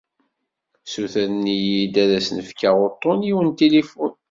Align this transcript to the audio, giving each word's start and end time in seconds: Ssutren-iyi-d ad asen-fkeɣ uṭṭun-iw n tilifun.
Ssutren-iyi-d 0.85 1.95
ad 2.03 2.11
asen-fkeɣ 2.17 2.75
uṭṭun-iw 2.87 3.37
n 3.43 3.49
tilifun. 3.57 4.13